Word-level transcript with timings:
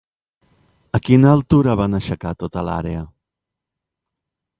A 0.97 0.99
quina 1.09 1.33
altura 1.37 1.75
van 1.81 1.97
aixecar 1.99 2.31
tota 2.45 2.63
l'àrea? 2.69 3.03